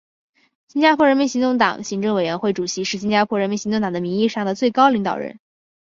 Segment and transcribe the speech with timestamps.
[0.67, 5.39] 新加坡人民行动党行政委员会主席是新加坡人民行动党的名义上的最高领导人。